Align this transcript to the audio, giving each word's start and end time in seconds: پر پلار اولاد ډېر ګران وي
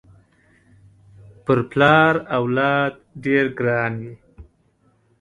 پر 1.43 1.59
پلار 1.71 2.13
اولاد 2.37 2.93
ډېر 3.23 3.45
ګران 3.59 3.93
وي 4.01 4.13